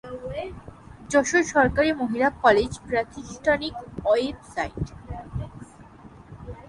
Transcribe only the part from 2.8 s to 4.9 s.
প্রাতিষ্ঠানিক ওয়েবসাইট